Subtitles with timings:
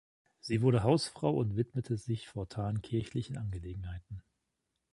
[0.39, 4.23] Sie wurde Hausfrau und widmete sich fortan kirchlichen Angelegenheiten.